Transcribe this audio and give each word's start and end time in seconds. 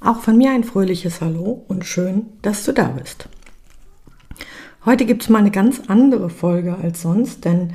Auch 0.00 0.20
von 0.20 0.38
mir 0.38 0.52
ein 0.52 0.62
fröhliches 0.62 1.20
Hallo 1.20 1.64
und 1.66 1.84
schön, 1.84 2.26
dass 2.42 2.64
du 2.64 2.72
da 2.72 2.88
bist. 2.88 3.28
Heute 4.84 5.04
gibt 5.06 5.22
es 5.22 5.28
mal 5.28 5.40
eine 5.40 5.50
ganz 5.50 5.82
andere 5.88 6.30
Folge 6.30 6.76
als 6.76 7.02
sonst, 7.02 7.44
denn 7.44 7.72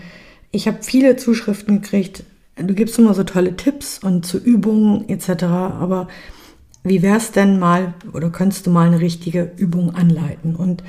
ich 0.49 0.67
habe 0.67 0.83
viele 0.83 1.17
Zuschriften 1.17 1.81
gekriegt. 1.81 2.23
Du 2.55 2.73
gibst 2.73 2.97
immer 2.97 3.13
so 3.13 3.23
tolle 3.25 3.57
Tipps 3.57 3.99
und 3.99 4.25
zu 4.25 4.37
Übungen 4.37 5.09
etc. 5.09 5.43
Aber 5.43 6.07
wie 6.83 7.01
wäre 7.01 7.17
es 7.17 7.31
denn 7.33 7.59
mal 7.59 7.93
oder 8.13 8.29
könntest 8.29 8.67
du 8.67 8.69
mal 8.71 8.87
eine 8.87 9.01
richtige 9.01 9.51
Übung 9.57 9.93
anleiten? 9.93 10.55
Und 10.55 10.81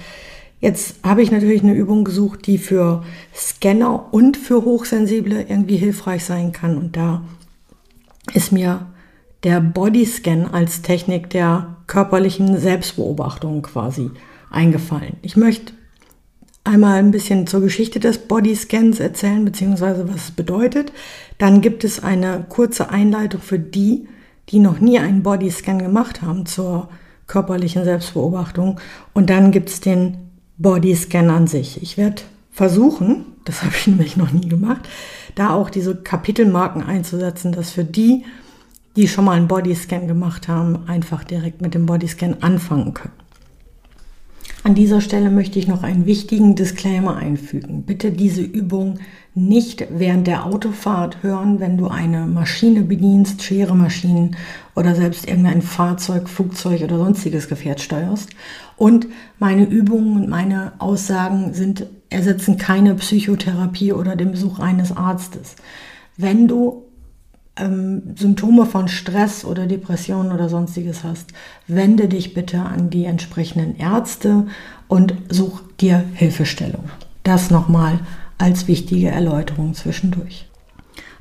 jetzt 0.61 1.03
habe 1.03 1.23
ich 1.23 1.33
natürlich 1.33 1.65
eine 1.65 1.75
Übung 1.75 2.05
gesucht, 2.05 2.47
die 2.47 2.59
für 2.59 3.03
Scanner 3.35 4.13
und 4.13 4.37
für 4.37 4.65
Hochsensible 4.65 5.43
irgendwie 5.49 5.79
hilfreich 5.79 6.25
sein 6.25 6.53
kann. 6.53 6.79
Und 6.79 6.97
da 6.97 7.23
ist 8.35 8.53
mir 8.53 8.87
der 9.45 9.61
Bodyscan 9.61 10.47
als 10.47 10.83
Technik 10.83 11.31
der 11.31 11.77
körperlichen 11.87 12.59
Selbstbeobachtung 12.59 13.63
quasi 13.63 14.11
eingefallen. 14.51 15.17
Ich 15.23 15.37
möchte 15.37 15.75
einmal 16.65 16.99
ein 16.99 17.11
bisschen 17.11 17.47
zur 17.47 17.61
Geschichte 17.61 18.01
des 18.01 18.19
Bodyscans 18.19 19.01
erzählen, 19.01 19.45
beziehungsweise 19.45 20.09
was 20.09 20.25
es 20.25 20.31
bedeutet. 20.31 20.93
Dann 21.39 21.61
gibt 21.61 21.85
es 21.85 22.03
eine 22.03 22.47
kurze 22.49 22.89
Einleitung 22.89 23.41
für 23.41 23.59
die, 23.59 24.09
die 24.49 24.59
noch 24.59 24.81
nie 24.81 24.99
einen 24.99 25.23
Bodyscan 25.23 25.79
gemacht 25.79 26.23
haben 26.23 26.47
zur 26.47 26.89
körperlichen 27.27 27.85
Selbstbeobachtung. 27.85 28.81
Und 29.13 29.31
dann 29.31 29.53
gibt 29.53 29.69
es 29.69 29.81
den 29.81 30.17
Bodyscan 30.57 31.31
an 31.31 31.47
sich. 31.47 31.83
Ich 31.83 31.97
werde 31.97 32.23
versuchen, 32.51 33.27
das 33.45 33.63
habe 33.63 33.75
ich 33.77 33.87
nämlich 33.87 34.17
noch 34.17 34.33
nie 34.33 34.49
gemacht, 34.49 34.89
da 35.35 35.51
auch 35.51 35.69
diese 35.69 35.97
Kapitelmarken 35.97 36.83
einzusetzen, 36.83 37.53
dass 37.53 37.73
für 37.73 37.85
die, 37.85 38.25
die 38.97 39.09
schon 39.09 39.25
mal 39.25 39.37
einen 39.37 39.49
Bodyscan 39.49 40.07
gemacht 40.07 40.49
haben, 40.49 40.89
einfach 40.89 41.25
direkt 41.25 41.61
mit 41.61 41.75
dem 41.75 41.87
Bodyscan 41.87 42.37
anfangen 42.41 42.95
können. 42.95 43.25
An 44.67 44.75
dieser 44.75 45.03
Stelle 45.03 45.29
möchte 45.29 45.59
ich 45.59 45.69
noch 45.69 45.83
einen 45.83 46.07
wichtigen 46.07 46.55
Disclaimer 46.55 47.17
einfügen. 47.17 47.83
Bitte 47.83 48.11
diese 48.11 48.41
Übung 48.41 48.99
nicht 49.35 49.87
während 49.91 50.27
der 50.27 50.47
Autofahrt 50.47 51.23
hören, 51.23 51.61
wenn 51.61 51.77
du 51.77 51.89
eine 51.89 52.25
Maschine 52.25 52.81
bedienst, 52.81 53.43
schwere 53.43 53.77
Maschinen 53.77 54.37
oder 54.75 54.95
selbst 54.95 55.29
irgendein 55.29 55.61
Fahrzeug, 55.61 56.31
Flugzeug 56.31 56.81
oder 56.81 56.97
sonstiges 56.97 57.49
Gefährt 57.49 57.83
steuerst. 57.83 58.31
Und 58.79 59.07
meine 59.39 59.65
Übungen 59.65 60.17
und 60.17 60.31
meine 60.31 60.73
Aussagen 60.79 61.53
sind, 61.53 61.87
ersetzen 62.09 62.57
keine 62.57 62.95
Psychotherapie 62.95 63.93
oder 63.93 64.17
den 64.17 64.31
Besuch 64.31 64.61
eines 64.61 64.97
Arztes. 64.97 65.57
Wenn 66.17 66.49
du 66.49 66.84
ähm, 67.57 68.15
Symptome 68.17 68.67
von 68.67 68.89
Stress 68.89 69.45
oder 69.45 69.67
Depressionen 69.67 70.33
oder 70.33 70.49
sonstiges 70.49 71.05
hast, 71.05 71.33
wende 71.67 72.09
dich 72.09 72.35
bitte 72.35 72.61
an 72.61 72.91
die 72.91 73.05
entsprechenden 73.05 73.77
Ärzte 73.77 74.47
und 74.89 75.15
such 75.29 75.63
dir 75.81 76.05
Hilfestellung. 76.15 76.91
Das 77.23 77.51
nochmal 77.51 78.01
als 78.39 78.67
wichtige 78.67 79.09
Erläuterung 79.09 79.75
zwischendurch. 79.75 80.49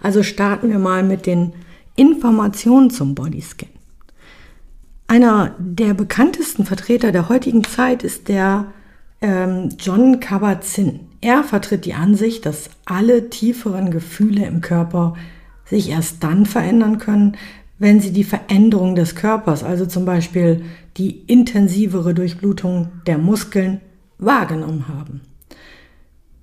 Also 0.02 0.24
starten 0.24 0.70
wir 0.70 0.80
mal 0.80 1.04
mit 1.04 1.26
den 1.26 1.54
Informationen 1.96 2.90
zum 2.90 3.16
Bodyscan. 3.16 3.70
Einer 5.08 5.56
der 5.60 5.94
bekanntesten 5.94 6.66
Vertreter 6.66 7.12
der 7.12 7.30
heutigen 7.30 7.64
Zeit 7.64 8.04
ist 8.04 8.28
der 8.30 8.66
ähm, 9.22 9.70
John 9.78 10.20
Kabat-Zinn. 10.20 11.02
Er 11.22 11.44
vertritt 11.44 11.86
die 11.86 11.94
Ansicht, 11.94 12.46
dass 12.46 12.70
alle 12.86 13.30
tieferen 13.30 13.92
Gefühle 13.92 14.46
im 14.46 14.62
Körper 14.62 15.16
sich 15.74 15.90
erst 15.90 16.24
dann 16.24 16.46
verändern 16.46 17.00
können, 17.00 17.36
wenn 17.80 18.00
sie 18.00 18.14
die 18.14 18.24
Veränderung 18.24 18.96
des 18.96 19.16
Körpers, 19.16 19.64
also 19.64 19.86
zum 19.86 20.06
Beispiel 20.06 20.64
die 20.98 21.22
intensivere 21.28 22.14
Durchblutung 22.14 22.90
der 23.08 23.18
Muskeln, 23.18 23.82
wahrgenommen 24.20 24.88
haben. 24.88 25.22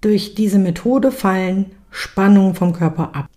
Durch 0.01 0.35
diese 0.35 0.59
Methode 0.59 1.13
fallen 1.13 1.67
Spannungen 1.91 2.55
vom 2.55 2.73
Körper 2.73 3.15
ab. 3.15 3.29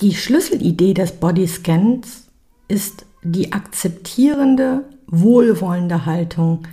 Die 0.00 0.14
Schlüsselidee 0.14 0.94
des 0.94 1.12
Bodyscans 1.12 2.28
ist 2.68 3.06
die 3.22 3.52
akzeptierende, 3.52 4.84
wohlwollende 5.06 6.06
Haltung 6.06 6.64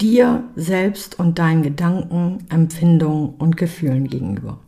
dir 0.00 0.42
selbst 0.56 1.18
und 1.18 1.38
deinen 1.38 1.62
Gedanken, 1.62 2.44
Empfindungen 2.50 3.34
und 3.38 3.56
Gefühlen 3.56 4.08
gegenüber. 4.08 4.58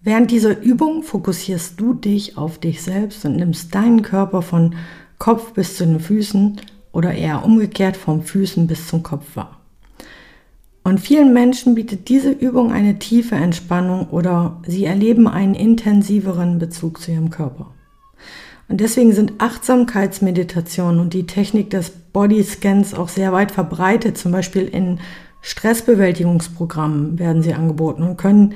Während 0.00 0.30
dieser 0.30 0.60
Übung 0.60 1.02
fokussierst 1.02 1.78
du 1.80 1.92
dich 1.92 2.38
auf 2.38 2.58
dich 2.58 2.82
selbst 2.82 3.24
und 3.24 3.36
nimmst 3.36 3.74
deinen 3.74 4.02
Körper 4.02 4.42
von 4.42 4.76
Kopf 5.18 5.52
bis 5.54 5.76
zu 5.76 5.84
den 5.84 5.98
Füßen 5.98 6.60
oder 6.92 7.12
eher 7.12 7.44
umgekehrt 7.44 7.96
vom 7.96 8.22
Füßen 8.22 8.66
bis 8.68 8.86
zum 8.86 9.02
Kopf 9.02 9.34
wahr. 9.34 9.58
Und 10.84 11.00
vielen 11.00 11.34
Menschen 11.34 11.74
bietet 11.74 12.08
diese 12.08 12.30
Übung 12.30 12.72
eine 12.72 12.98
tiefe 12.98 13.34
Entspannung 13.34 14.08
oder 14.10 14.62
sie 14.66 14.84
erleben 14.84 15.26
einen 15.26 15.54
intensiveren 15.54 16.58
Bezug 16.58 17.00
zu 17.00 17.10
ihrem 17.10 17.30
Körper. 17.30 17.74
Und 18.68 18.80
deswegen 18.80 19.12
sind 19.12 19.34
Achtsamkeitsmeditationen 19.38 21.00
und 21.00 21.12
die 21.12 21.26
Technik 21.26 21.70
des 21.70 21.90
Bodyscans 21.90 22.94
auch 22.94 23.08
sehr 23.08 23.32
weit 23.32 23.50
verbreitet. 23.50 24.16
Zum 24.16 24.30
Beispiel 24.30 24.62
in 24.62 25.00
Stressbewältigungsprogrammen 25.40 27.18
werden 27.18 27.42
sie 27.42 27.54
angeboten 27.54 28.02
und 28.02 28.16
können 28.16 28.54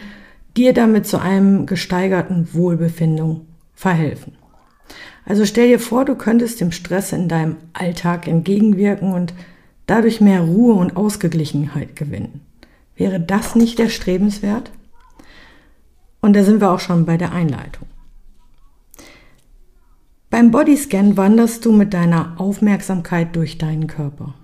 dir 0.57 0.73
damit 0.73 1.07
zu 1.07 1.21
einem 1.21 1.67
gesteigerten 1.67 2.53
Wohlbefinden 2.53 3.49
verhelfen. 3.75 4.35
Also 5.25 5.47
stell 5.47 5.69
dir 5.69 5.79
vor, 5.79 6.05
du 6.05 6.15
könntest 6.15 6.61
dem 6.61 6.73
Stress 6.73 7.13
in 7.13 7.29
deinem 7.29 7.57
Alltag 7.73 8.27
entgegenwirken 8.27 9.13
und 9.13 9.35
dadurch 9.87 10.21
mehr 10.21 10.43
Ruhe 10.43 10.75
und 10.75 10.97
Ausgeglichenheit 10.97 11.97
gewinnen. 11.97 12.41
Wäre 12.97 13.21
das 13.21 13.55
nicht 13.55 13.81
erstrebenswert? 13.81 14.71
Und 16.21 16.35
da 16.35 16.45
sind 16.45 16.61
wir 16.61 16.71
auch 16.71 16.81
schon 16.81 17.05
bei 17.05 17.17
der 17.17 17.33
Einleitung. 17.33 17.87
Beim 20.31 20.51
Bodyscan 20.51 21.17
wanderst 21.17 21.65
du 21.65 21.73
mit 21.73 21.93
deiner 21.93 22.41
Aufmerksamkeit 22.41 23.37
durch 23.37 23.59
deinen 23.59 23.87
Körper. 23.87 24.35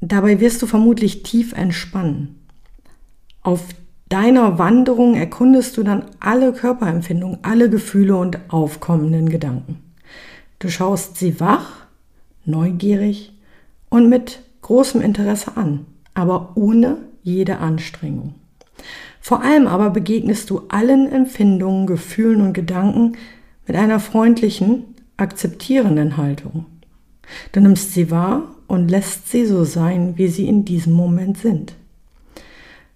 Dabei 0.00 0.40
wirst 0.40 0.62
du 0.62 0.66
vermutlich 0.66 1.22
tief 1.22 1.52
entspannen. 1.52 2.46
Auf 3.42 3.66
deiner 4.12 4.58
Wanderung 4.58 5.14
erkundest 5.14 5.76
du 5.76 5.82
dann 5.82 6.04
alle 6.20 6.52
Körperempfindungen, 6.52 7.38
alle 7.42 7.70
Gefühle 7.70 8.16
und 8.16 8.38
aufkommenden 8.48 9.30
Gedanken. 9.30 9.78
Du 10.58 10.68
schaust 10.68 11.16
sie 11.16 11.40
wach, 11.40 11.86
neugierig 12.44 13.32
und 13.88 14.10
mit 14.10 14.42
großem 14.60 15.00
Interesse 15.00 15.56
an, 15.56 15.86
aber 16.12 16.52
ohne 16.56 16.98
jede 17.22 17.58
Anstrengung. 17.58 18.34
Vor 19.20 19.42
allem 19.42 19.66
aber 19.66 19.90
begegnest 19.90 20.50
du 20.50 20.62
allen 20.68 21.10
Empfindungen, 21.10 21.86
Gefühlen 21.86 22.42
und 22.42 22.52
Gedanken 22.52 23.16
mit 23.66 23.76
einer 23.76 23.98
freundlichen, 23.98 24.84
akzeptierenden 25.16 26.18
Haltung. 26.18 26.66
Du 27.52 27.60
nimmst 27.60 27.94
sie 27.94 28.10
wahr 28.10 28.42
und 28.66 28.90
lässt 28.90 29.30
sie 29.30 29.46
so 29.46 29.64
sein, 29.64 30.18
wie 30.18 30.28
sie 30.28 30.48
in 30.48 30.64
diesem 30.64 30.92
Moment 30.92 31.38
sind. 31.38 31.74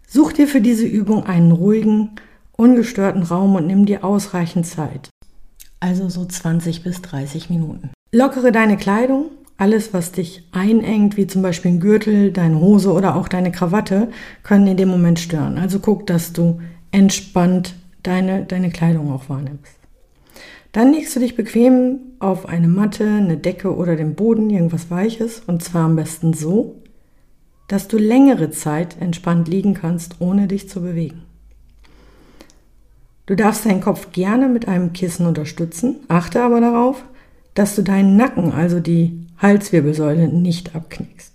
Such 0.09 0.33
dir 0.33 0.47
für 0.47 0.61
diese 0.61 0.87
Übung 0.87 1.27
einen 1.27 1.51
ruhigen, 1.51 2.13
ungestörten 2.57 3.25
Raum 3.25 3.57
und 3.57 3.67
nimm 3.67 3.87
dir 3.87 4.05
ausreichend 4.05 4.65
Zeit. 4.65 5.11
Also 5.81 6.09
so 6.09 6.25
20 6.25 6.85
bis 6.85 7.03
30 7.03 7.51
Minuten. 7.51 7.91
Lockere 8.13 8.53
deine 8.53 8.77
Kleidung. 8.77 9.31
Alles, 9.59 9.93
was 9.93 10.13
dich 10.13 10.47
einengt, 10.53 11.17
wie 11.17 11.27
zum 11.27 11.43
Beispiel 11.43 11.73
ein 11.73 11.81
Gürtel, 11.81 12.31
deine 12.31 12.61
Hose 12.61 12.93
oder 12.93 13.17
auch 13.17 13.27
deine 13.27 13.51
Krawatte, 13.51 14.09
können 14.43 14.67
in 14.67 14.77
dem 14.77 14.89
Moment 14.89 15.19
stören. 15.19 15.59
Also 15.59 15.81
guck, 15.81 16.07
dass 16.07 16.33
du 16.33 16.61
entspannt 16.93 17.75
deine, 18.03 18.45
deine 18.45 18.71
Kleidung 18.71 19.11
auch 19.13 19.29
wahrnimmst. 19.29 19.77
Dann 20.73 20.93
legst 20.93 21.17
du 21.17 21.21
dich 21.21 21.37
bequem 21.37 21.99
auf 22.19 22.47
eine 22.47 22.69
Matte, 22.69 23.09
eine 23.09 23.39
Decke 23.39 23.75
oder 23.75 23.97
den 23.97 24.15
Boden, 24.15 24.51
irgendwas 24.51 24.91
Weiches, 24.91 25.41
und 25.47 25.65
zwar 25.65 25.87
am 25.87 25.97
besten 25.97 26.35
so, 26.35 26.77
dass 27.69 27.89
du 27.89 27.99
längere 27.99 28.51
Zeit 28.51 28.97
entspannt 29.01 29.49
liegen 29.49 29.75
kannst, 29.75 30.17
ohne 30.21 30.47
dich 30.47 30.69
zu 30.69 30.83
bewegen. 30.83 31.23
Du 33.27 33.35
darfst 33.35 33.67
deinen 33.67 33.81
Kopf 33.81 34.13
gerne 34.13 34.49
mit 34.49 34.69
einem 34.69 34.93
Kissen 34.93 35.27
unterstützen, 35.27 35.97
achte 36.09 36.43
aber 36.43 36.61
darauf, 36.61 37.05
dass 37.55 37.75
du 37.75 37.83
deinen 37.83 38.17
Nacken, 38.17 38.53
also 38.53 38.79
die 38.79 39.27
Halswirbelsäule 39.39 40.29
nicht 40.29 40.77
abknickst. 40.77 41.33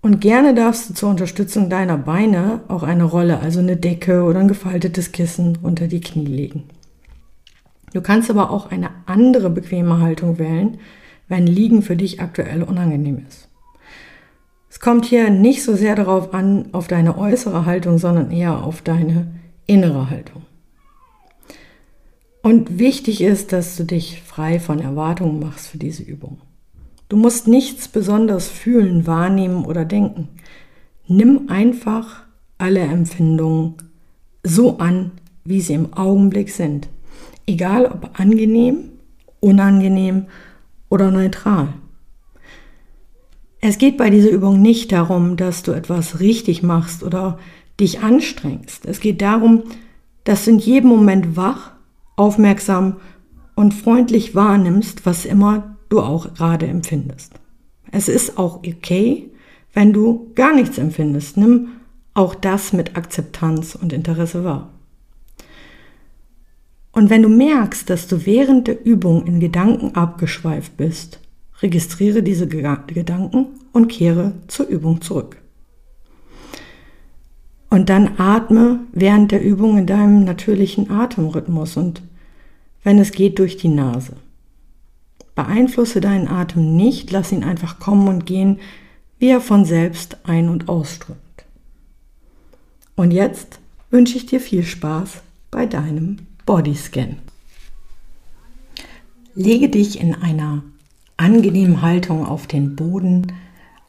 Und 0.00 0.20
gerne 0.20 0.54
darfst 0.54 0.90
du 0.90 0.94
zur 0.94 1.10
Unterstützung 1.10 1.68
deiner 1.68 1.98
Beine 1.98 2.62
auch 2.68 2.82
eine 2.82 3.04
Rolle, 3.04 3.38
also 3.40 3.60
eine 3.60 3.76
Decke 3.76 4.24
oder 4.24 4.40
ein 4.40 4.48
gefaltetes 4.48 5.12
Kissen 5.12 5.58
unter 5.62 5.86
die 5.86 6.00
Knie 6.00 6.26
legen. 6.26 6.64
Du 7.92 8.00
kannst 8.00 8.30
aber 8.30 8.50
auch 8.50 8.70
eine 8.70 8.90
andere 9.06 9.50
bequeme 9.50 10.00
Haltung 10.00 10.38
wählen, 10.38 10.78
wenn 11.28 11.46
Liegen 11.46 11.82
für 11.82 11.94
dich 11.94 12.20
aktuell 12.20 12.62
unangenehm 12.62 13.22
ist. 13.28 13.48
Es 14.72 14.80
kommt 14.80 15.04
hier 15.04 15.28
nicht 15.28 15.62
so 15.64 15.76
sehr 15.76 15.94
darauf 15.94 16.32
an, 16.32 16.70
auf 16.72 16.88
deine 16.88 17.18
äußere 17.18 17.66
Haltung, 17.66 17.98
sondern 17.98 18.30
eher 18.30 18.64
auf 18.64 18.80
deine 18.80 19.26
innere 19.66 20.08
Haltung. 20.08 20.44
Und 22.40 22.78
wichtig 22.78 23.20
ist, 23.20 23.52
dass 23.52 23.76
du 23.76 23.84
dich 23.84 24.22
frei 24.22 24.58
von 24.58 24.80
Erwartungen 24.80 25.40
machst 25.40 25.66
für 25.66 25.76
diese 25.76 26.02
Übung. 26.02 26.38
Du 27.10 27.18
musst 27.18 27.48
nichts 27.48 27.86
besonders 27.86 28.48
fühlen, 28.48 29.06
wahrnehmen 29.06 29.66
oder 29.66 29.84
denken. 29.84 30.28
Nimm 31.06 31.50
einfach 31.50 32.22
alle 32.56 32.80
Empfindungen 32.80 33.74
so 34.42 34.78
an, 34.78 35.10
wie 35.44 35.60
sie 35.60 35.74
im 35.74 35.92
Augenblick 35.92 36.48
sind. 36.48 36.88
Egal 37.46 37.84
ob 37.84 38.18
angenehm, 38.18 38.88
unangenehm 39.38 40.28
oder 40.88 41.10
neutral. 41.10 41.74
Es 43.64 43.78
geht 43.78 43.96
bei 43.96 44.10
dieser 44.10 44.30
Übung 44.30 44.60
nicht 44.60 44.90
darum, 44.90 45.36
dass 45.36 45.62
du 45.62 45.70
etwas 45.70 46.18
richtig 46.18 46.64
machst 46.64 47.04
oder 47.04 47.38
dich 47.78 48.00
anstrengst. 48.00 48.84
Es 48.86 48.98
geht 48.98 49.22
darum, 49.22 49.62
dass 50.24 50.44
du 50.44 50.50
in 50.50 50.58
jedem 50.58 50.90
Moment 50.90 51.36
wach, 51.36 51.70
aufmerksam 52.16 52.96
und 53.54 53.72
freundlich 53.72 54.34
wahrnimmst, 54.34 55.06
was 55.06 55.24
immer 55.24 55.76
du 55.90 56.00
auch 56.00 56.34
gerade 56.34 56.66
empfindest. 56.66 57.34
Es 57.92 58.08
ist 58.08 58.36
auch 58.36 58.56
okay, 58.66 59.30
wenn 59.72 59.92
du 59.92 60.32
gar 60.34 60.54
nichts 60.56 60.76
empfindest. 60.78 61.36
Nimm 61.36 61.68
auch 62.14 62.34
das 62.34 62.72
mit 62.72 62.96
Akzeptanz 62.96 63.76
und 63.76 63.92
Interesse 63.92 64.42
wahr. 64.42 64.70
Und 66.90 67.10
wenn 67.10 67.22
du 67.22 67.28
merkst, 67.28 67.88
dass 67.88 68.08
du 68.08 68.26
während 68.26 68.66
der 68.66 68.84
Übung 68.84 69.24
in 69.24 69.38
Gedanken 69.38 69.94
abgeschweift 69.94 70.76
bist, 70.76 71.20
Registriere 71.62 72.22
diese 72.22 72.48
Gedanken 72.48 73.46
und 73.72 73.88
kehre 73.88 74.34
zur 74.48 74.66
Übung 74.66 75.00
zurück. 75.00 75.36
Und 77.70 77.88
dann 77.88 78.18
atme 78.18 78.80
während 78.92 79.32
der 79.32 79.42
Übung 79.42 79.78
in 79.78 79.86
deinem 79.86 80.24
natürlichen 80.24 80.90
Atemrhythmus 80.90 81.76
und 81.76 82.02
wenn 82.82 82.98
es 82.98 83.12
geht 83.12 83.38
durch 83.38 83.56
die 83.56 83.68
Nase. 83.68 84.16
Beeinflusse 85.34 86.00
deinen 86.00 86.28
Atem 86.28 86.76
nicht, 86.76 87.10
lass 87.10 87.32
ihn 87.32 87.44
einfach 87.44 87.78
kommen 87.78 88.08
und 88.08 88.26
gehen, 88.26 88.60
wie 89.18 89.28
er 89.28 89.40
von 89.40 89.64
selbst 89.64 90.18
ein- 90.24 90.48
und 90.48 90.68
ausströmt. 90.68 91.18
Und 92.96 93.12
jetzt 93.12 93.60
wünsche 93.90 94.16
ich 94.16 94.26
dir 94.26 94.40
viel 94.40 94.64
Spaß 94.64 95.22
bei 95.50 95.64
deinem 95.64 96.18
Bodyscan. 96.44 97.18
Lege 99.34 99.70
dich 99.70 99.98
in 99.98 100.14
einer 100.14 100.62
angenehmen 101.16 101.82
Haltung 101.82 102.26
auf 102.26 102.46
den 102.46 102.76
Boden, 102.76 103.32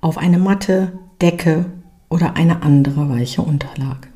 auf 0.01 0.17
eine 0.17 0.37
Matte, 0.37 0.99
Decke 1.21 1.65
oder 2.09 2.35
eine 2.35 2.61
andere 2.61 3.09
weiche 3.09 3.41
Unterlage. 3.41 4.09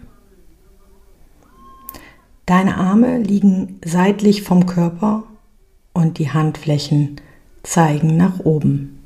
Deine 2.45 2.77
Arme 2.77 3.17
liegen 3.17 3.79
seitlich 3.83 4.43
vom 4.43 4.65
Körper 4.65 5.23
und 5.93 6.17
die 6.17 6.31
Handflächen 6.31 7.19
zeigen 7.63 8.15
nach 8.17 8.39
oben. 8.39 9.03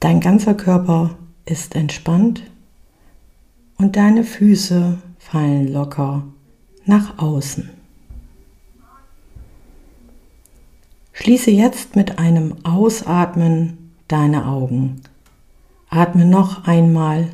Dein 0.00 0.20
ganzer 0.20 0.54
Körper 0.54 1.16
ist 1.46 1.74
entspannt 1.74 2.42
und 3.78 3.96
deine 3.96 4.24
Füße 4.24 4.98
fallen 5.18 5.72
locker 5.72 6.24
nach 6.84 7.18
außen. 7.18 7.75
Schließe 11.26 11.50
jetzt 11.50 11.96
mit 11.96 12.20
einem 12.20 12.54
Ausatmen 12.62 13.90
deine 14.06 14.46
Augen. 14.46 15.00
Atme 15.90 16.24
noch 16.24 16.68
einmal 16.68 17.30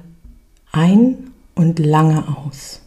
ein 0.72 1.30
und 1.54 1.78
lange 1.78 2.24
aus. 2.26 2.80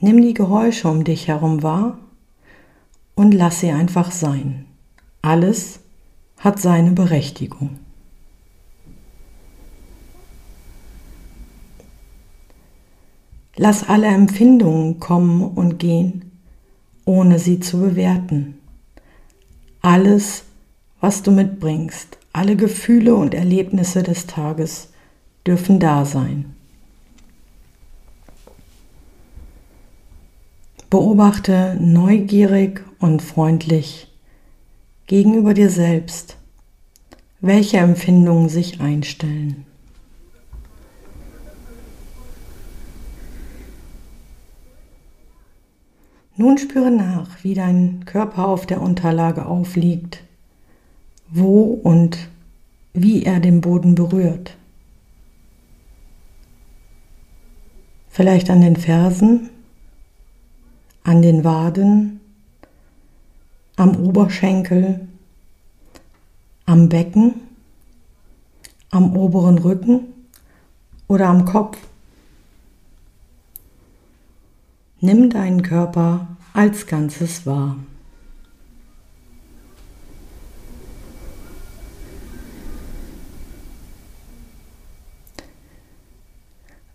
Nimm 0.00 0.22
die 0.22 0.32
Geräusche 0.32 0.88
um 0.88 1.04
dich 1.04 1.28
herum 1.28 1.62
wahr 1.62 1.98
und 3.14 3.34
lass 3.34 3.60
sie 3.60 3.72
einfach 3.72 4.10
sein. 4.10 4.64
Alles 5.20 5.80
hat 6.38 6.58
seine 6.58 6.92
Berechtigung. 6.92 7.80
Lass 13.56 13.88
alle 13.88 14.08
Empfindungen 14.08 14.98
kommen 14.98 15.42
und 15.42 15.78
gehen, 15.78 16.32
ohne 17.04 17.38
sie 17.38 17.60
zu 17.60 17.78
bewerten. 17.78 18.58
Alles, 19.80 20.44
was 21.00 21.22
du 21.22 21.30
mitbringst, 21.30 22.18
alle 22.32 22.56
Gefühle 22.56 23.14
und 23.14 23.34
Erlebnisse 23.34 24.02
des 24.02 24.26
Tages 24.26 24.88
dürfen 25.46 25.78
da 25.78 26.04
sein. 26.04 26.54
Beobachte 30.90 31.76
neugierig 31.80 32.84
und 32.98 33.20
freundlich 33.20 34.08
gegenüber 35.06 35.54
dir 35.54 35.70
selbst, 35.70 36.36
welche 37.40 37.76
Empfindungen 37.76 38.48
sich 38.48 38.80
einstellen. 38.80 39.66
Nun 46.36 46.58
spüre 46.58 46.90
nach, 46.90 47.44
wie 47.44 47.54
dein 47.54 48.04
Körper 48.06 48.48
auf 48.48 48.66
der 48.66 48.80
Unterlage 48.80 49.46
aufliegt, 49.46 50.22
wo 51.28 51.62
und 51.62 52.28
wie 52.92 53.24
er 53.24 53.38
den 53.38 53.60
Boden 53.60 53.94
berührt. 53.94 54.56
Vielleicht 58.08 58.50
an 58.50 58.60
den 58.60 58.76
Fersen, 58.76 59.50
an 61.04 61.22
den 61.22 61.44
Waden, 61.44 62.20
am 63.76 63.96
Oberschenkel, 63.96 65.08
am 66.66 66.88
Becken, 66.88 67.34
am 68.90 69.16
oberen 69.16 69.58
Rücken 69.58 70.00
oder 71.08 71.28
am 71.28 71.44
Kopf. 71.44 71.78
Nimm 75.06 75.28
deinen 75.28 75.60
Körper 75.60 76.28
als 76.54 76.86
Ganzes 76.86 77.44
wahr. 77.44 77.76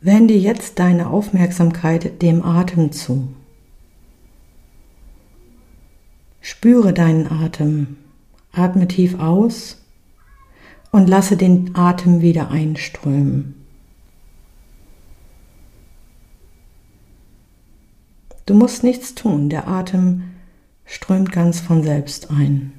Wende 0.02 0.34
jetzt 0.34 0.80
deine 0.80 1.12
Aufmerksamkeit 1.12 2.24
dem 2.24 2.44
Atem 2.44 2.92
zu. 2.92 3.28
Spüre 6.42 6.94
deinen 6.94 7.32
Atem. 7.32 7.98
Atme 8.52 8.88
tief 8.88 9.20
aus 9.20 9.86
und 10.90 11.08
lasse 11.08 11.38
den 11.38 11.76
Atem 11.76 12.22
wieder 12.22 12.50
einströmen. 12.50 13.59
Du 18.50 18.56
musst 18.56 18.84
nichts 18.84 19.14
tun, 19.14 19.48
der 19.50 19.68
Atem 19.68 20.24
strömt 20.84 21.32
ganz 21.32 21.60
von 21.60 21.84
selbst 21.84 22.32
ein. 22.32 22.74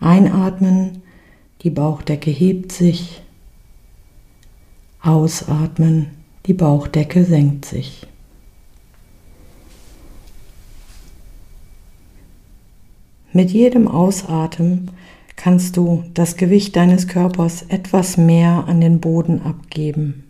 Einatmen, 0.00 1.02
die 1.60 1.68
Bauchdecke 1.68 2.30
hebt 2.30 2.72
sich. 2.72 3.20
Ausatmen, 5.02 6.06
die 6.46 6.54
Bauchdecke 6.54 7.26
senkt 7.26 7.66
sich. 7.66 8.06
Mit 13.34 13.50
jedem 13.50 13.86
Ausatmen 13.86 14.90
kannst 15.40 15.78
du 15.78 16.04
das 16.12 16.36
Gewicht 16.36 16.76
deines 16.76 17.08
Körpers 17.08 17.62
etwas 17.62 18.18
mehr 18.18 18.64
an 18.66 18.82
den 18.82 19.00
Boden 19.00 19.40
abgeben. 19.40 20.24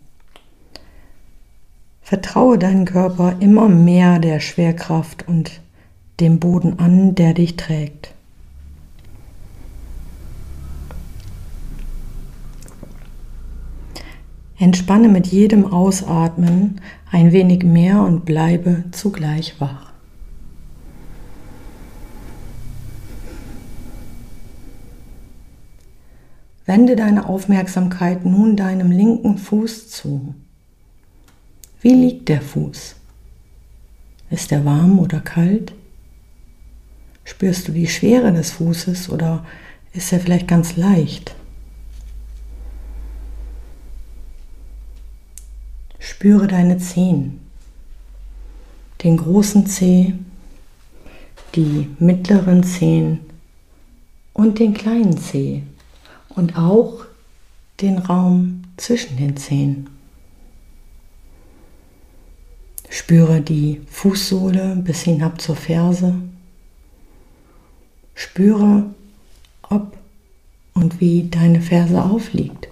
Vertraue 2.00 2.58
deinen 2.58 2.84
Körper 2.84 3.34
immer 3.40 3.68
mehr 3.68 4.20
der 4.20 4.38
Schwerkraft 4.38 5.26
und 5.26 5.62
dem 6.20 6.38
Boden 6.38 6.78
an, 6.78 7.16
der 7.16 7.34
dich 7.34 7.56
trägt. 7.56 8.14
Entspanne 14.60 15.08
mit 15.08 15.26
jedem 15.26 15.66
Ausatmen 15.72 16.80
ein 17.10 17.32
wenig 17.32 17.64
mehr 17.64 18.02
und 18.02 18.24
bleibe 18.24 18.84
zugleich 18.92 19.60
wach. 19.60 19.89
Wende 26.70 26.94
deine 26.94 27.28
Aufmerksamkeit 27.28 28.24
nun 28.24 28.54
deinem 28.54 28.92
linken 28.92 29.38
Fuß 29.38 29.90
zu. 29.90 30.36
Wie 31.80 31.92
liegt 31.94 32.28
der 32.28 32.40
Fuß? 32.40 32.94
Ist 34.30 34.52
er 34.52 34.64
warm 34.64 35.00
oder 35.00 35.18
kalt? 35.18 35.72
Spürst 37.24 37.66
du 37.66 37.72
die 37.72 37.88
Schwere 37.88 38.32
des 38.32 38.52
Fußes 38.52 39.10
oder 39.10 39.44
ist 39.94 40.12
er 40.12 40.20
vielleicht 40.20 40.46
ganz 40.46 40.76
leicht? 40.76 41.34
Spüre 45.98 46.46
deine 46.46 46.78
Zehen, 46.78 47.40
den 49.02 49.16
großen 49.16 49.66
Zeh, 49.66 50.14
die 51.56 51.88
mittleren 51.98 52.62
Zehen 52.62 53.18
und 54.32 54.60
den 54.60 54.72
kleinen 54.72 55.18
Zeh 55.18 55.64
und 56.30 56.56
auch 56.56 57.04
den 57.80 57.98
Raum 57.98 58.62
zwischen 58.76 59.16
den 59.16 59.36
Zehen. 59.36 59.88
Spüre 62.88 63.40
die 63.40 63.80
Fußsohle 63.88 64.76
bis 64.76 65.02
hinab 65.02 65.40
zur 65.40 65.56
Ferse. 65.56 66.14
Spüre, 68.14 68.86
ob 69.62 69.96
und 70.74 71.00
wie 71.00 71.28
deine 71.30 71.60
Ferse 71.60 72.02
aufliegt. 72.02 72.68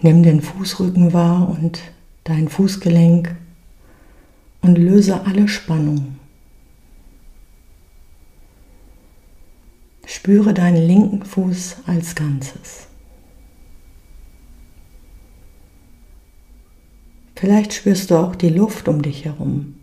Nimm 0.00 0.22
den 0.22 0.40
Fußrücken 0.40 1.12
wahr 1.12 1.48
und 1.48 1.80
dein 2.24 2.48
Fußgelenk 2.48 3.36
und 4.62 4.76
löse 4.76 5.24
alle 5.26 5.46
Spannung. 5.46 6.16
Spüre 10.14 10.52
deinen 10.52 10.86
linken 10.86 11.24
Fuß 11.24 11.76
als 11.86 12.14
Ganzes. 12.14 12.86
Vielleicht 17.34 17.72
spürst 17.72 18.10
du 18.10 18.16
auch 18.16 18.36
die 18.36 18.50
Luft 18.50 18.88
um 18.88 19.00
dich 19.00 19.24
herum. 19.24 19.74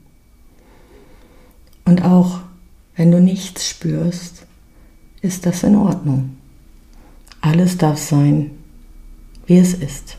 Und 1.84 2.04
auch 2.06 2.42
wenn 2.96 3.10
du 3.10 3.20
nichts 3.20 3.68
spürst, 3.68 4.46
ist 5.22 5.48
das 5.48 5.64
in 5.64 5.76
Ordnung. 5.76 6.38
Alles 7.42 7.80
darf 7.80 7.98
sein, 7.98 8.52
wie 9.48 9.58
es 9.58 9.74
ist. 9.74 10.18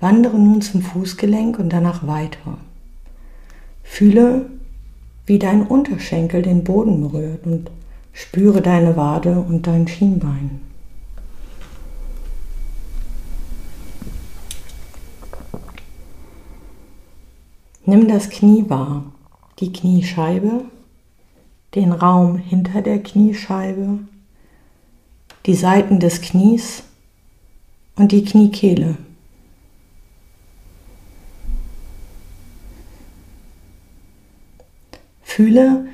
Wandere 0.00 0.38
nun 0.38 0.62
zum 0.62 0.80
Fußgelenk 0.80 1.58
und 1.58 1.68
danach 1.68 2.06
weiter. 2.06 2.56
Fühle, 3.82 4.50
wie 5.26 5.38
dein 5.38 5.66
Unterschenkel 5.66 6.42
den 6.42 6.64
Boden 6.64 7.00
berührt 7.00 7.44
und 7.46 7.70
spüre 8.12 8.62
deine 8.62 8.96
Wade 8.96 9.38
und 9.40 9.66
dein 9.66 9.86
Schienbein. 9.88 10.60
Nimm 17.84 18.08
das 18.08 18.30
Knie 18.30 18.64
wahr, 18.68 19.04
die 19.60 19.72
Kniescheibe, 19.72 20.64
den 21.74 21.92
Raum 21.92 22.36
hinter 22.38 22.82
der 22.82 23.00
Kniescheibe, 23.00 23.98
die 25.46 25.54
Seiten 25.54 26.00
des 26.00 26.20
Knies 26.20 26.82
und 27.94 28.10
die 28.10 28.24
Kniekehle. 28.24 28.96
Fühle, 35.36 35.84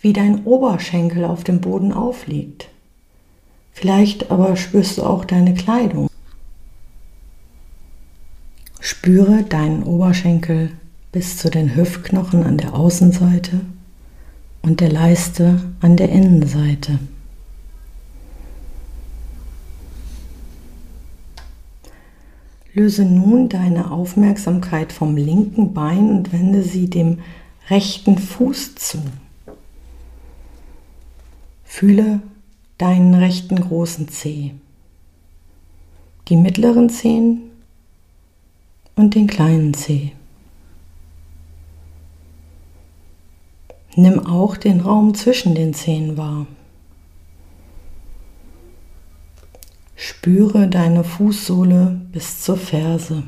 wie 0.00 0.14
dein 0.14 0.44
Oberschenkel 0.44 1.26
auf 1.26 1.44
dem 1.44 1.60
Boden 1.60 1.92
aufliegt. 1.92 2.70
Vielleicht 3.72 4.30
aber 4.30 4.56
spürst 4.56 4.96
du 4.96 5.02
auch 5.02 5.26
deine 5.26 5.52
Kleidung. 5.52 6.08
Spüre 8.80 9.42
deinen 9.42 9.82
Oberschenkel 9.82 10.70
bis 11.12 11.36
zu 11.36 11.50
den 11.50 11.76
Hüftknochen 11.76 12.42
an 12.42 12.56
der 12.56 12.72
Außenseite 12.72 13.60
und 14.62 14.80
der 14.80 14.90
Leiste 14.90 15.60
an 15.82 15.98
der 15.98 16.08
Innenseite. 16.08 16.98
Löse 22.72 23.04
nun 23.04 23.50
deine 23.50 23.90
Aufmerksamkeit 23.90 24.90
vom 24.90 25.18
linken 25.18 25.74
Bein 25.74 26.08
und 26.08 26.32
wende 26.32 26.62
sie 26.62 26.88
dem 26.88 27.18
rechten 27.68 28.18
Fuß 28.18 28.74
zu. 28.74 29.02
Fühle 31.64 32.20
deinen 32.78 33.14
rechten 33.14 33.60
großen 33.60 34.08
Zeh, 34.08 34.54
die 36.28 36.36
mittleren 36.36 36.90
Zehen 36.90 37.50
und 38.96 39.14
den 39.14 39.26
kleinen 39.26 39.74
Zeh. 39.74 40.12
Nimm 43.96 44.26
auch 44.26 44.56
den 44.56 44.80
Raum 44.80 45.14
zwischen 45.14 45.54
den 45.54 45.72
Zehen 45.72 46.16
wahr. 46.16 46.46
Spüre 49.94 50.68
deine 50.68 51.04
Fußsohle 51.04 52.00
bis 52.12 52.42
zur 52.42 52.56
Ferse 52.56 53.22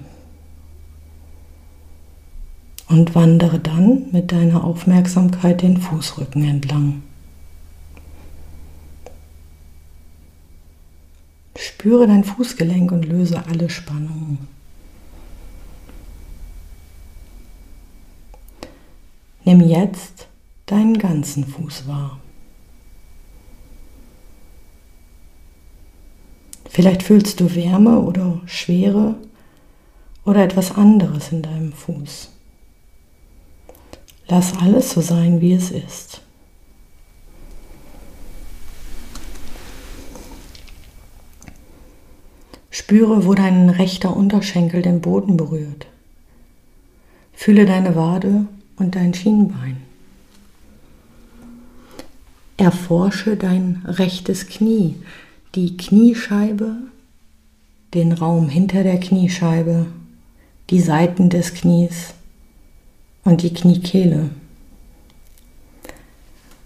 und 2.88 3.14
wandere 3.14 3.58
dann 3.58 4.10
mit 4.12 4.32
deiner 4.32 4.64
Aufmerksamkeit 4.64 5.62
den 5.62 5.78
Fußrücken 5.78 6.44
entlang. 6.44 7.02
Spüre 11.56 12.06
dein 12.06 12.24
Fußgelenk 12.24 12.92
und 12.92 13.04
löse 13.04 13.42
alle 13.46 13.70
Spannungen. 13.70 14.46
Nimm 19.44 19.60
jetzt 19.60 20.26
deinen 20.66 20.98
ganzen 20.98 21.46
Fuß 21.46 21.86
wahr. 21.86 22.18
Vielleicht 26.68 27.04
fühlst 27.04 27.40
du 27.40 27.54
Wärme 27.54 28.00
oder 28.00 28.40
Schwere 28.46 29.14
oder 30.24 30.42
etwas 30.42 30.72
anderes 30.72 31.32
in 31.32 31.42
deinem 31.42 31.72
Fuß. 31.72 32.35
Lass 34.28 34.58
alles 34.58 34.90
so 34.90 35.00
sein, 35.00 35.40
wie 35.40 35.52
es 35.52 35.70
ist. 35.70 36.20
Spüre, 42.70 43.24
wo 43.24 43.34
dein 43.34 43.70
rechter 43.70 44.16
Unterschenkel 44.16 44.82
den 44.82 45.00
Boden 45.00 45.36
berührt. 45.36 45.86
Fühle 47.32 47.66
deine 47.66 47.94
Wade 47.94 48.46
und 48.76 48.96
dein 48.96 49.14
Schienbein. 49.14 49.78
Erforsche 52.56 53.36
dein 53.36 53.82
rechtes 53.86 54.48
Knie, 54.48 54.96
die 55.54 55.76
Kniescheibe, 55.76 56.76
den 57.94 58.12
Raum 58.12 58.48
hinter 58.48 58.82
der 58.82 58.98
Kniescheibe, 58.98 59.86
die 60.70 60.80
Seiten 60.80 61.30
des 61.30 61.54
Knies 61.54 62.14
und 63.26 63.42
die 63.42 63.52
Kniekehle. 63.52 64.30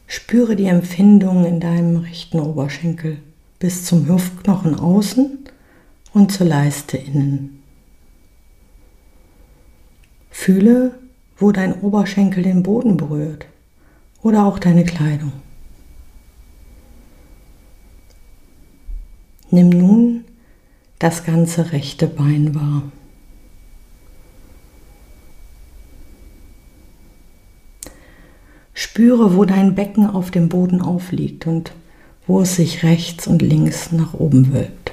Spüre 0.07 0.57
die 0.57 0.67
Empfindung 0.67 1.47
in 1.47 1.59
deinem 1.59 1.97
rechten 1.97 2.39
Oberschenkel 2.39 3.19
bis 3.59 3.87
zum 3.87 4.07
Hüftknochen 4.07 4.75
außen 4.75 5.39
und 6.13 6.33
zur 6.33 6.47
Leiste 6.47 6.99
innen. 6.99 7.63
Fühle, 10.31 10.99
wo 11.39 11.51
dein 11.51 11.81
Oberschenkel 11.81 12.43
den 12.43 12.63
Boden 12.63 12.97
berührt 12.97 13.47
oder 14.23 14.45
auch 14.45 14.59
deine 14.59 14.85
Kleidung. 14.85 15.33
Nimm 19.51 19.71
nun 19.71 20.25
das 20.99 21.25
ganze 21.25 21.73
rechte 21.73 22.07
Bein 22.07 22.55
wahr. 22.55 22.83
Spüre, 28.83 29.37
wo 29.37 29.45
dein 29.45 29.75
Becken 29.75 30.07
auf 30.07 30.31
dem 30.31 30.49
Boden 30.49 30.81
aufliegt 30.81 31.47
und 31.47 31.73
wo 32.27 32.41
es 32.41 32.57
sich 32.57 32.83
rechts 32.83 33.27
und 33.27 33.43
links 33.43 33.93
nach 33.93 34.15
oben 34.15 34.55
wölbt. 34.55 34.93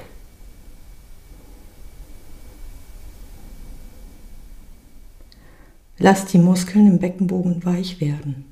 Lass 5.96 6.26
die 6.26 6.36
Muskeln 6.36 6.86
im 6.86 6.98
Beckenbogen 6.98 7.64
weich 7.64 7.98
werden. 7.98 8.44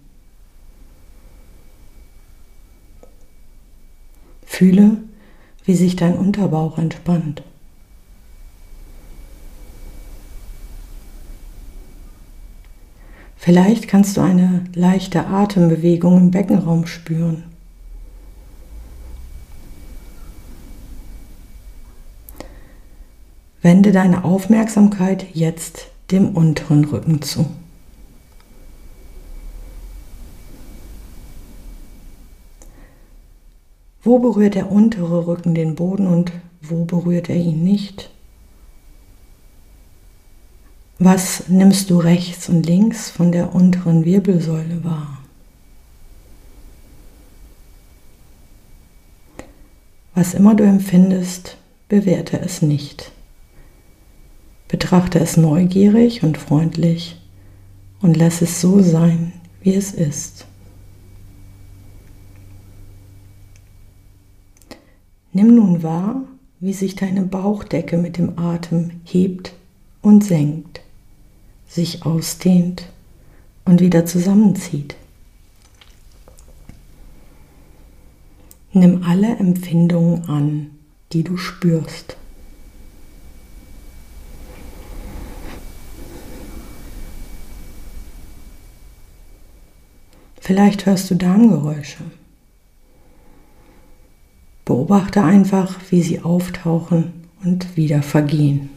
Fühle, 4.46 5.02
wie 5.66 5.74
sich 5.74 5.96
dein 5.96 6.16
Unterbauch 6.16 6.78
entspannt. 6.78 7.42
Vielleicht 13.46 13.86
kannst 13.86 14.16
du 14.16 14.22
eine 14.22 14.64
leichte 14.74 15.28
Atembewegung 15.28 16.18
im 16.18 16.30
Beckenraum 16.32 16.84
spüren. 16.88 17.44
Wende 23.62 23.92
deine 23.92 24.24
Aufmerksamkeit 24.24 25.26
jetzt 25.32 25.92
dem 26.10 26.30
unteren 26.30 26.86
Rücken 26.86 27.22
zu. 27.22 27.46
Wo 34.02 34.18
berührt 34.18 34.56
der 34.56 34.72
untere 34.72 35.28
Rücken 35.28 35.54
den 35.54 35.76
Boden 35.76 36.08
und 36.08 36.32
wo 36.62 36.84
berührt 36.84 37.28
er 37.28 37.36
ihn 37.36 37.62
nicht? 37.62 38.10
Was 40.98 41.48
nimmst 41.48 41.90
du 41.90 41.98
rechts 41.98 42.48
und 42.48 42.64
links 42.64 43.10
von 43.10 43.30
der 43.30 43.54
unteren 43.54 44.06
Wirbelsäule 44.06 44.82
wahr? 44.82 45.18
Was 50.14 50.32
immer 50.32 50.54
du 50.54 50.64
empfindest, 50.64 51.58
bewerte 51.90 52.40
es 52.40 52.62
nicht. 52.62 53.12
Betrachte 54.68 55.18
es 55.18 55.36
neugierig 55.36 56.22
und 56.22 56.38
freundlich 56.38 57.20
und 58.00 58.16
lass 58.16 58.40
es 58.40 58.62
so 58.62 58.80
sein, 58.80 59.34
wie 59.60 59.74
es 59.74 59.92
ist. 59.92 60.46
Nimm 65.34 65.54
nun 65.54 65.82
wahr, 65.82 66.22
wie 66.60 66.72
sich 66.72 66.96
deine 66.96 67.20
Bauchdecke 67.20 67.98
mit 67.98 68.16
dem 68.16 68.38
Atem 68.38 69.02
hebt 69.04 69.52
und 70.00 70.24
senkt, 70.24 70.80
sich 71.76 72.04
ausdehnt 72.04 72.88
und 73.66 73.80
wieder 73.80 74.06
zusammenzieht. 74.06 74.96
Nimm 78.72 79.04
alle 79.04 79.36
Empfindungen 79.36 80.28
an, 80.28 80.70
die 81.12 81.22
du 81.22 81.36
spürst. 81.36 82.16
Vielleicht 90.40 90.86
hörst 90.86 91.10
du 91.10 91.16
Darmgeräusche. 91.16 92.04
Beobachte 94.64 95.22
einfach, 95.22 95.78
wie 95.90 96.02
sie 96.02 96.20
auftauchen 96.20 97.12
und 97.44 97.76
wieder 97.76 98.02
vergehen. 98.02 98.75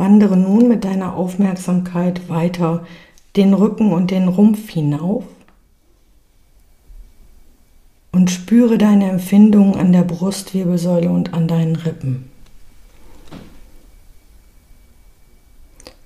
Wandere 0.00 0.34
nun 0.34 0.66
mit 0.66 0.86
deiner 0.86 1.14
Aufmerksamkeit 1.14 2.30
weiter 2.30 2.86
den 3.36 3.52
Rücken 3.52 3.92
und 3.92 4.10
den 4.10 4.28
Rumpf 4.28 4.70
hinauf 4.70 5.24
und 8.10 8.30
spüre 8.30 8.78
deine 8.78 9.10
Empfindungen 9.10 9.74
an 9.74 9.92
der 9.92 10.04
Brustwirbelsäule 10.04 11.10
und 11.10 11.34
an 11.34 11.48
deinen 11.48 11.76
Rippen. 11.76 12.30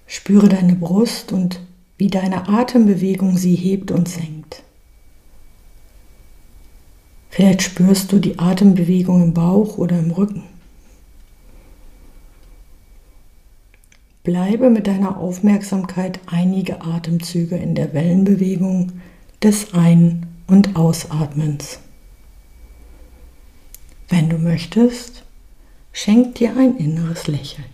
Spüre 0.09 0.49
deine 0.49 0.75
Brust 0.75 1.31
und 1.31 1.61
wie 1.97 2.09
deine 2.09 2.49
Atembewegung 2.49 3.39
sie 3.39 3.55
hebt 3.55 3.93
und 3.93 4.09
senkt. 4.09 4.65
Vielleicht 7.31 7.63
spürst 7.63 8.11
du 8.11 8.19
die 8.19 8.41
Atembewegung 8.41 9.23
im 9.23 9.35
Bauch 9.35 9.79
oder 9.79 9.97
im 9.97 10.11
Rücken. 10.11 10.43
Bleibe 14.25 14.71
mit 14.71 14.87
deiner 14.87 15.19
Aufmerksamkeit 15.19 16.19
einige 16.25 16.81
Atemzüge 16.81 17.57
in 17.57 17.75
der 17.75 17.93
Wellenbewegung 17.93 18.93
des 19.43 19.75
Ein- 19.75 20.27
und 20.47 20.77
Ausatmens. 20.77 21.79
Wenn 24.09 24.31
du 24.31 24.39
möchtest, 24.39 25.25
schenk 25.93 26.37
dir 26.37 26.57
ein 26.57 26.79
inneres 26.79 27.27
Lächeln. 27.27 27.67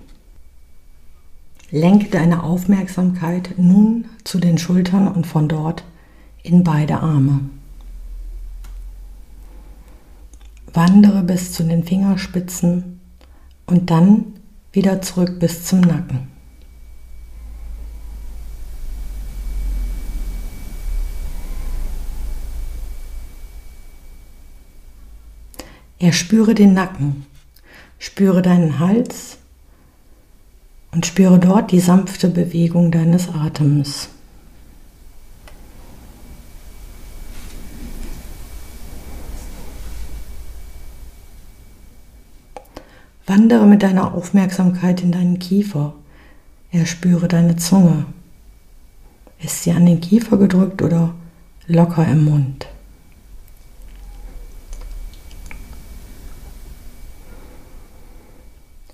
Lenke 1.71 2.11
deine 2.11 2.43
Aufmerksamkeit 2.43 3.55
nun 3.57 4.07
zu 4.25 4.41
den 4.41 4.59
Schultern 4.59 5.07
und 5.07 5.29
von 5.29 5.49
dort 5.49 5.85
in 6.43 6.65
beide 6.65 6.99
Arme. 6.99 7.49
Wandere 10.75 11.23
bis 11.23 11.53
zu 11.53 11.63
den 11.63 11.85
Fingerspitzen 11.85 12.99
und 13.67 13.91
dann 13.91 14.35
wieder 14.73 15.01
zurück 15.01 15.39
bis 15.39 15.65
zum 15.65 15.83
Nacken. 15.83 16.30
Erspüre 26.03 26.55
den 26.55 26.73
Nacken, 26.73 27.27
spüre 27.99 28.41
deinen 28.41 28.79
Hals 28.79 29.37
und 30.93 31.05
spüre 31.05 31.39
dort 31.39 31.73
die 31.73 31.81
sanfte 31.81 32.29
Bewegung 32.29 32.91
deines 32.91 33.29
Atems. 33.29 34.09
Wandere 43.27 43.67
mit 43.67 43.83
deiner 43.83 44.15
Aufmerksamkeit 44.15 45.03
in 45.03 45.13
deinen 45.13 45.39
Kiefer. 45.39 45.93
Erspüre 46.73 47.29
deine 47.29 47.57
Zunge. 47.57 48.07
Ist 49.39 49.65
sie 49.65 49.73
an 49.73 49.85
den 49.85 50.01
Kiefer 50.01 50.39
gedrückt 50.39 50.81
oder 50.81 51.15
locker 51.67 52.07
im 52.07 52.25
Mund? 52.25 52.67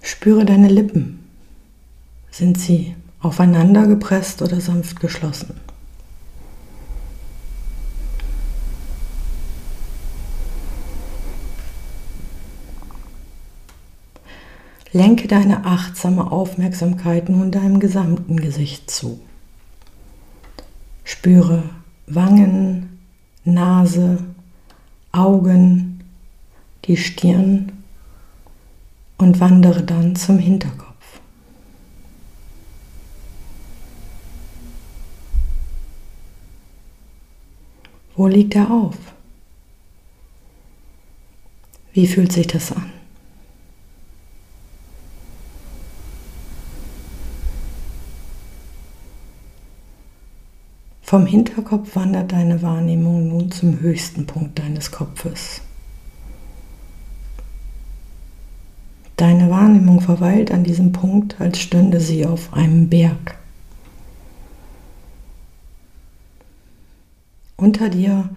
Spüre 0.06 0.44
deine 0.44 0.68
Lippen. 0.68 1.18
Sind 2.30 2.60
sie 2.60 2.94
aufeinander 3.18 3.88
gepresst 3.88 4.40
oder 4.40 4.60
sanft 4.60 5.00
geschlossen? 5.00 5.60
Lenke 14.92 15.26
deine 15.26 15.64
achtsame 15.64 16.30
Aufmerksamkeit 16.30 17.28
nun 17.28 17.50
deinem 17.50 17.80
gesamten 17.80 18.36
Gesicht 18.36 18.88
zu. 18.88 19.18
Spüre 21.02 21.64
Wangen, 22.06 23.00
Nase, 23.44 24.18
Augen, 25.10 26.04
die 26.84 26.96
Stirn 26.96 27.75
und 29.18 29.40
wandere 29.40 29.82
dann 29.82 30.16
zum 30.16 30.38
Hinterkopf. 30.38 31.20
Wo 38.14 38.26
liegt 38.26 38.54
er 38.54 38.70
auf? 38.70 38.96
Wie 41.92 42.06
fühlt 42.06 42.32
sich 42.32 42.46
das 42.46 42.72
an? 42.72 42.92
Vom 51.02 51.24
Hinterkopf 51.24 51.94
wandert 51.94 52.32
deine 52.32 52.60
Wahrnehmung 52.62 53.28
nun 53.28 53.50
zum 53.50 53.78
höchsten 53.80 54.26
Punkt 54.26 54.58
deines 54.58 54.90
Kopfes. 54.90 55.60
Deine 59.16 59.48
Wahrnehmung 59.48 59.95
verweilt 60.06 60.52
an 60.52 60.62
diesem 60.62 60.92
Punkt, 60.92 61.40
als 61.40 61.58
stünde 61.58 62.00
sie 62.00 62.24
auf 62.24 62.54
einem 62.54 62.88
Berg. 62.88 63.36
Unter 67.56 67.88
dir 67.88 68.30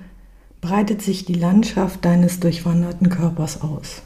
breitet 0.62 1.02
sich 1.02 1.26
die 1.26 1.36
Landschaft 1.36 2.04
deines 2.04 2.40
durchwanderten 2.40 3.10
Körpers 3.10 3.62
aus. 3.62 4.02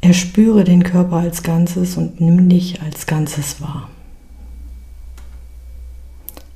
Erspüre 0.00 0.64
den 0.64 0.82
Körper 0.82 1.16
als 1.16 1.42
Ganzes 1.42 1.96
und 1.96 2.20
nimm 2.20 2.48
dich 2.48 2.80
als 2.80 3.06
Ganzes 3.06 3.60
wahr. 3.60 3.90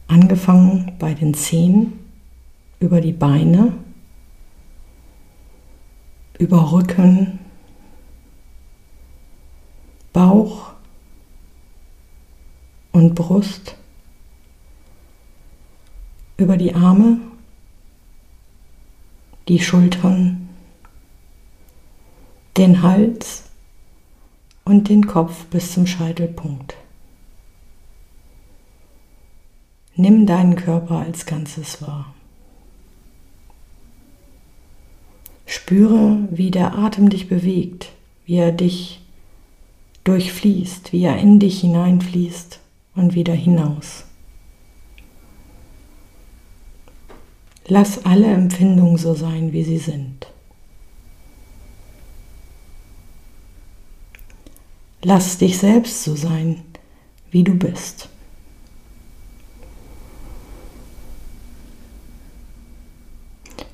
Angefangen 0.09 0.93
bei 0.99 1.15
den 1.15 1.35
Zehen, 1.35 1.93
über 2.79 3.01
die 3.01 3.13
Beine, 3.13 3.73
über 6.39 6.73
Rücken, 6.73 7.39
Bauch 10.13 10.73
und 12.93 13.15
Brust 13.15 13.77
über 16.37 16.57
die 16.57 16.75
Arme, 16.75 17.19
die 19.49 19.61
Schultern, 19.61 20.49
den 22.57 22.83
Hals 22.83 23.45
und 24.65 24.89
den 24.89 25.07
Kopf 25.07 25.45
bis 25.47 25.73
zum 25.73 25.87
Scheitelpunkt. 25.87 26.77
Nimm 29.97 30.27
deinen 30.27 30.57
Körper 30.57 31.01
als 31.01 31.27
Ganzes 31.27 31.83
wahr. 31.83 32.15
Spüre, 35.47 36.29
wie 36.31 36.51
der 36.51 36.79
Atem 36.79 37.11
dich 37.11 37.29
bewegt, 37.29 37.93
wie 38.25 38.37
er 38.37 38.53
dich 38.53 39.00
durchfließt, 40.05 40.93
wie 40.93 41.05
er 41.05 41.19
in 41.19 41.39
dich 41.39 41.61
hineinfließt 41.61 42.61
und 42.95 43.15
wieder 43.15 43.35
hinaus. 43.35 44.05
Lass 47.67 48.05
alle 48.05 48.27
Empfindungen 48.27 48.97
so 48.97 49.15
sein, 49.15 49.53
wie 49.53 49.63
sie 49.63 49.79
sind. 49.79 50.27
Lass 55.03 55.39
dich 55.39 55.57
selbst 55.57 56.03
so 56.03 56.15
sein, 56.15 56.63
wie 57.31 57.45
du 57.45 57.55
bist. 57.55 58.09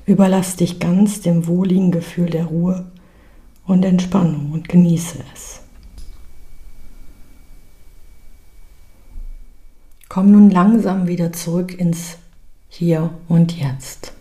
Überlass 0.05 0.55
dich 0.55 0.79
ganz 0.79 1.19
dem 1.19 1.47
wohligen 1.47 1.91
Gefühl 1.91 2.29
der 2.29 2.45
Ruhe 2.45 2.89
und 3.65 3.83
Entspannung 3.83 4.51
und 4.51 4.69
genieße 4.69 5.19
es. 5.33 5.66
Komm 10.17 10.31
nun 10.31 10.49
langsam 10.49 11.05
wieder 11.05 11.31
zurück 11.31 11.79
ins 11.79 12.17
Hier 12.69 13.11
und 13.27 13.55
Jetzt. 13.55 14.13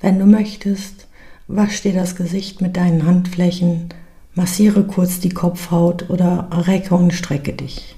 Wenn 0.00 0.18
du 0.18 0.26
möchtest, 0.26 1.06
wasch 1.46 1.82
dir 1.82 1.92
das 1.92 2.16
Gesicht 2.16 2.60
mit 2.60 2.76
deinen 2.76 3.06
Handflächen, 3.06 3.90
massiere 4.34 4.82
kurz 4.82 5.20
die 5.20 5.28
Kopfhaut 5.28 6.10
oder 6.10 6.48
recke 6.50 6.96
und 6.96 7.14
strecke 7.14 7.52
dich. 7.52 7.94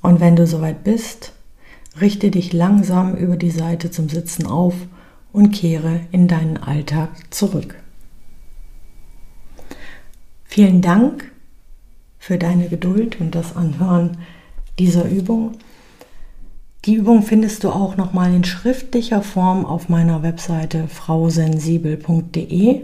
Und 0.00 0.20
wenn 0.20 0.36
du 0.36 0.46
soweit 0.46 0.84
bist, 0.84 1.34
Richte 2.00 2.30
dich 2.30 2.54
langsam 2.54 3.14
über 3.14 3.36
die 3.36 3.50
Seite 3.50 3.90
zum 3.90 4.08
Sitzen 4.08 4.46
auf 4.46 4.74
und 5.34 5.50
kehre 5.50 6.00
in 6.12 6.28
deinen 6.28 6.56
Alltag 6.56 7.10
zurück. 7.28 7.74
Vielen 10.44 10.80
Dank 10.80 11.30
für 12.18 12.38
deine 12.38 12.70
Geduld 12.70 13.20
und 13.20 13.34
das 13.34 13.54
Anhören 13.54 14.16
dieser 14.78 15.04
Übung. 15.04 15.52
Die 16.84 16.94
Übung 16.94 17.22
findest 17.22 17.64
du 17.64 17.70
auch 17.70 17.96
nochmal 17.96 18.32
in 18.32 18.44
schriftlicher 18.44 19.22
Form 19.22 19.66
auf 19.66 19.88
meiner 19.88 20.22
Webseite 20.22 20.86
frausensibel.de. 20.88 22.82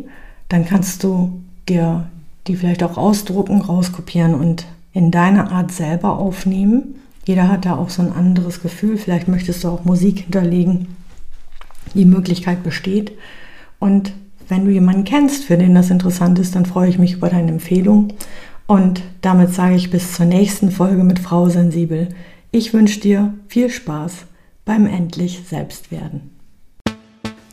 Dann 0.49 0.65
kannst 0.67 1.05
du 1.05 1.41
dir 1.69 2.07
die 2.47 2.57
vielleicht 2.57 2.83
auch 2.83 2.99
ausdrucken, 2.99 3.61
rauskopieren 3.63 4.35
und 4.35 4.67
in 4.93 5.11
deiner 5.11 5.51
Art 5.51 5.73
selber 5.73 6.19
aufnehmen. 6.19 6.97
Jeder 7.27 7.49
hat 7.49 7.65
da 7.65 7.77
auch 7.77 7.89
so 7.89 8.03
ein 8.03 8.13
anderes 8.13 8.61
Gefühl. 8.61 8.99
Vielleicht 8.99 9.29
möchtest 9.29 9.65
du 9.65 9.69
auch 9.69 9.85
Musik 9.85 10.21
hinterlegen. 10.21 10.97
Die 11.95 12.05
Möglichkeit 12.05 12.63
besteht. 12.63 13.13
Und 13.79 14.13
wenn 14.49 14.67
du 14.67 14.71
jemanden 14.71 15.05
kennst, 15.05 15.45
für 15.45 15.57
den 15.57 15.75
das 15.75 15.91
interessant 15.91 16.39
ist, 16.39 16.55
dann 16.55 16.67
freue 16.67 16.89
ich 16.91 16.99
mich 16.99 17.15
über 17.15 17.31
deine 17.31 17.51
Empfehlung. 17.51 18.13
Und 18.67 19.03
damit 19.21 19.53
sage 19.53 19.75
ich 19.75 19.91
bis 19.91 20.15
zur 20.15 20.27
nächsten 20.27 20.71
Folge 20.71 21.05
mit 21.05 21.19
Frau 21.19 21.49
Sensibel. 21.49 22.09
Ich 22.51 22.73
wünsche 22.73 23.01
dir 23.01 23.35
viel 23.49 23.71
Spaß 23.71 24.13
beim 24.65 24.87
endlich 24.87 25.43
Selbstwerden. 25.49 26.31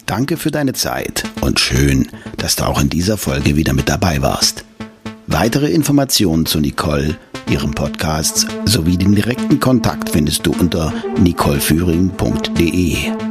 Danke 0.06 0.38
für 0.38 0.52
deine 0.52 0.74
Zeit 0.74 1.24
und 1.42 1.60
schön, 1.60 2.08
dass 2.38 2.56
du 2.56 2.66
auch 2.66 2.82
in 2.82 2.90
dieser 2.90 3.18
Folge 3.18 3.56
wieder 3.56 3.74
mit 3.74 3.90
dabei 3.90 4.22
warst. 4.22 4.66
Weitere 5.28 5.72
Informationen 5.72 6.46
zu 6.46 6.60
Nicole 6.60 7.18
ihrem 7.50 7.72
Podcast 7.72 8.48
sowie 8.66 8.98
den 8.98 9.16
direkten 9.16 9.60
Kontakt 9.60 10.10
findest 10.10 10.46
du 10.46 10.52
unter 10.52 10.94
nicoleführing.de. 11.18 13.31